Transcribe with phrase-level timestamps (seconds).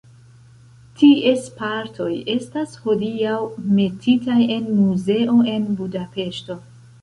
[1.01, 3.35] Ties partoj estas hodiaŭ
[3.81, 6.59] metitaj en muzeo en Budapeŝto.